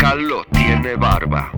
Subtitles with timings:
[0.00, 1.50] Carlos tiene barba.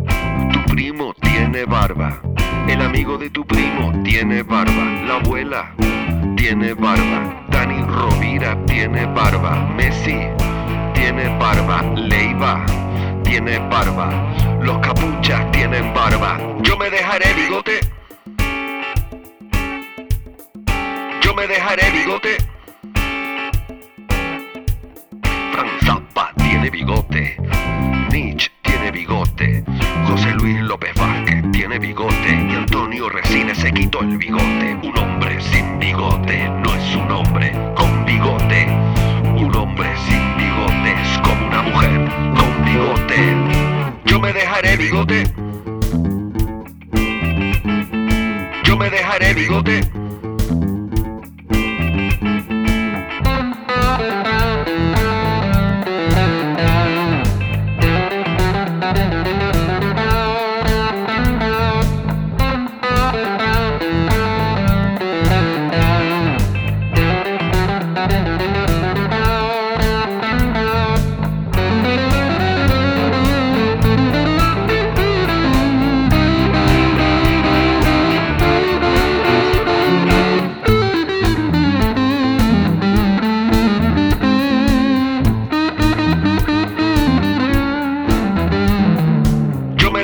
[0.53, 2.21] Tu primo tiene barba.
[2.67, 4.85] El amigo de tu primo tiene barba.
[5.07, 5.73] La abuela
[6.37, 7.47] tiene barba.
[7.51, 9.53] Dani Rovira tiene barba.
[9.77, 10.19] Messi
[10.93, 11.83] tiene barba.
[11.95, 12.67] Leiva
[13.23, 14.11] tiene barba.
[14.61, 16.37] Los capuchas tienen barba.
[16.63, 17.81] Yo me dejaré bigote.
[21.23, 22.37] Yo me dejaré bigote.
[25.53, 27.12] Frank Zappa tiene bigote.
[30.07, 32.47] José Luis López Vázquez tiene bigote.
[32.51, 34.77] Y Antonio Resines se quitó el bigote.
[34.83, 38.67] Un hombre sin bigote no es un hombre con bigote.
[39.37, 43.37] Un hombre sin bigote es como una mujer con bigote.
[44.07, 45.25] Yo me dejaré bigote.
[48.65, 50.02] Yo me dejaré bigote.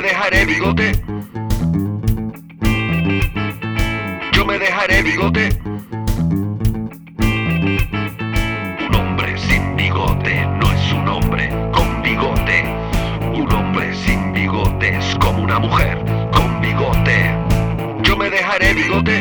[0.09, 0.91] Dejaré bigote.
[4.33, 5.61] Yo me dejaré bigote.
[8.87, 12.57] Un hombre sin bigote no es un hombre con bigote.
[13.33, 15.97] Un hombre sin bigote es como una mujer
[16.31, 17.17] con bigote.
[18.01, 19.15] Yo me dejaré bigote.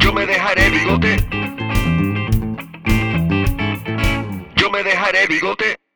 [0.00, 1.16] Yo me dejaré bigote.
[4.56, 5.87] Yo me dejaré bigote.